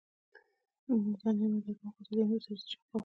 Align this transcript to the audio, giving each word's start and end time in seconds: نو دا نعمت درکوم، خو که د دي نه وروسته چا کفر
نو 0.85 0.93
دا 1.19 1.29
نعمت 1.37 1.63
درکوم، 1.65 1.89
خو 1.93 1.93
که 1.95 2.01
د 2.05 2.07
دي 2.07 2.13
نه 2.17 2.25
وروسته 2.37 2.53
چا 2.69 2.77
کفر 2.81 2.99